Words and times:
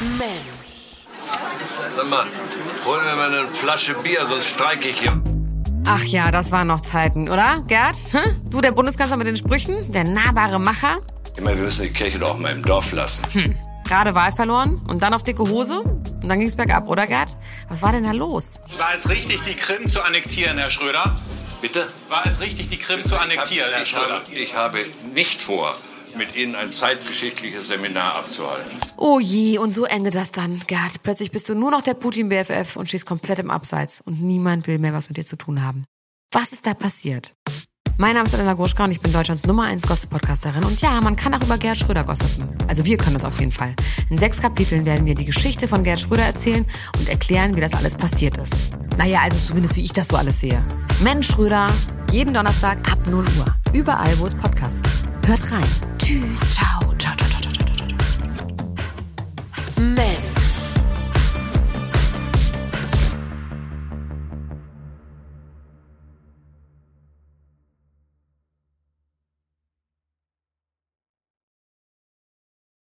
Mensch. 0.00 1.06
Sag 1.96 2.08
mal, 2.08 2.24
hol 2.86 3.02
mir 3.02 3.16
mal 3.16 3.34
eine 3.34 3.48
Flasche 3.48 3.94
Bier, 3.94 4.26
sonst 4.26 4.46
streike 4.46 4.88
ich 4.88 5.00
hier. 5.00 5.20
Ach 5.84 6.04
ja, 6.04 6.30
das 6.30 6.52
waren 6.52 6.68
noch 6.68 6.80
Zeiten, 6.80 7.28
oder, 7.28 7.64
Gerd? 7.66 7.96
Hm? 8.12 8.50
Du, 8.50 8.60
der 8.60 8.72
Bundeskanzler 8.72 9.16
mit 9.16 9.26
den 9.26 9.36
Sprüchen, 9.36 9.90
der 9.90 10.04
nahbare 10.04 10.60
Macher. 10.60 10.98
Immer, 11.36 11.56
wir 11.56 11.64
müssen 11.64 11.82
die 11.82 11.92
Kirche 11.92 12.18
doch 12.18 12.38
mal 12.38 12.52
im 12.52 12.62
Dorf 12.62 12.92
lassen. 12.92 13.24
Hm. 13.32 13.56
Gerade 13.84 14.14
Wahl 14.14 14.32
verloren 14.32 14.82
und 14.88 15.02
dann 15.02 15.14
auf 15.14 15.22
dicke 15.22 15.48
Hose 15.48 15.80
und 15.80 16.28
dann 16.28 16.38
ging's 16.38 16.56
bergab, 16.56 16.88
oder 16.88 17.06
Gerd? 17.06 17.36
Was 17.68 17.82
war 17.82 17.90
denn 17.90 18.04
da 18.04 18.12
los? 18.12 18.60
War 18.76 18.94
es 18.96 19.08
richtig, 19.08 19.42
die 19.42 19.54
Krim 19.54 19.88
zu 19.88 20.02
annektieren, 20.02 20.58
Herr 20.58 20.70
Schröder? 20.70 21.16
Bitte? 21.60 21.88
War 22.08 22.24
es 22.26 22.40
richtig, 22.40 22.68
die 22.68 22.76
Krim 22.78 23.02
zu 23.02 23.18
annektieren, 23.18 23.70
Herr 23.72 23.82
ich, 23.82 23.88
Schröder? 23.88 24.20
habe, 24.20 24.32
ich 24.32 24.54
habe 24.54 24.84
nicht 25.14 25.42
vor, 25.42 25.74
mit 26.16 26.36
Ihnen 26.36 26.54
ein 26.54 26.72
zeitgeschichtliches 26.72 27.68
Seminar 27.68 28.14
abzuhalten. 28.14 28.78
Oh 28.96 29.18
je, 29.20 29.58
und 29.58 29.72
so 29.72 29.84
endet 29.84 30.14
das 30.14 30.32
dann, 30.32 30.60
Gerd. 30.66 31.02
Plötzlich 31.02 31.30
bist 31.30 31.48
du 31.48 31.54
nur 31.54 31.70
noch 31.70 31.82
der 31.82 31.94
Putin-BFF 31.94 32.76
und 32.76 32.88
stehst 32.88 33.06
komplett 33.06 33.38
im 33.38 33.50
Abseits 33.50 34.00
und 34.00 34.20
niemand 34.22 34.66
will 34.66 34.78
mehr 34.78 34.92
was 34.92 35.08
mit 35.08 35.16
dir 35.16 35.24
zu 35.24 35.36
tun 35.36 35.62
haben. 35.62 35.84
Was 36.32 36.52
ist 36.52 36.66
da 36.66 36.74
passiert? 36.74 37.34
Mein 38.00 38.14
Name 38.14 38.26
ist 38.26 38.32
Elena 38.34 38.54
Gruschka 38.54 38.84
und 38.84 38.92
ich 38.92 39.00
bin 39.00 39.12
Deutschlands 39.12 39.44
Nummer 39.44 39.64
1 39.64 39.84
Gossip-Podcasterin. 39.84 40.62
Und 40.62 40.80
ja, 40.80 41.00
man 41.00 41.16
kann 41.16 41.34
auch 41.34 41.42
über 41.42 41.58
Gerd 41.58 41.78
Schröder 41.78 42.04
gossipen. 42.04 42.48
Also 42.68 42.84
wir 42.84 42.96
können 42.96 43.14
das 43.14 43.24
auf 43.24 43.40
jeden 43.40 43.50
Fall. 43.50 43.74
In 44.08 44.18
sechs 44.18 44.40
Kapiteln 44.40 44.84
werden 44.84 45.04
wir 45.04 45.16
die 45.16 45.24
Geschichte 45.24 45.66
von 45.66 45.82
Gerd 45.82 45.98
Schröder 45.98 46.22
erzählen 46.22 46.64
und 46.96 47.08
erklären, 47.08 47.56
wie 47.56 47.60
das 47.60 47.74
alles 47.74 47.96
passiert 47.96 48.36
ist. 48.36 48.70
Naja, 48.96 49.22
also 49.22 49.36
zumindest 49.38 49.74
wie 49.74 49.82
ich 49.82 49.92
das 49.92 50.06
so 50.06 50.16
alles 50.16 50.38
sehe. 50.38 50.64
Mensch 51.02 51.26
Schröder, 51.26 51.72
jeden 52.12 52.34
Donnerstag 52.34 52.78
ab 52.88 53.04
0 53.08 53.24
Uhr. 53.36 53.54
Überall, 53.72 54.16
wo 54.20 54.26
es 54.26 54.34
Podcasts 54.36 54.80
gibt. 54.80 55.17
Hört 55.28 55.52
rein. 55.52 55.62
Tschüss, 55.98 56.40
ciao, 56.48 56.80
ciao, 56.96 57.14
ciao, 57.14 57.28
ciao, 57.28 57.40
ciao, 57.52 57.52
ciao, 57.52 57.86
ciao. 59.76 60.07